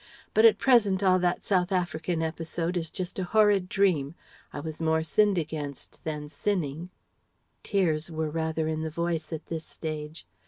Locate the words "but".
0.33-0.45